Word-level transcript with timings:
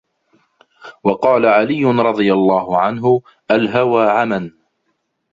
وَقَالَ 1.03 1.45
عَلِيٌّ 1.45 1.85
رَضِيَ 1.85 2.33
اللَّهُ 2.33 2.81
عَنْهُ 2.81 3.21
الْهَوَى 3.51 4.09
عَمًى 4.09 4.51